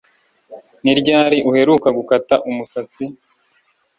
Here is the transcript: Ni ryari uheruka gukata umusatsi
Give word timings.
Ni 0.83 0.93
ryari 0.99 1.37
uheruka 1.49 1.87
gukata 1.97 2.35
umusatsi 2.49 3.03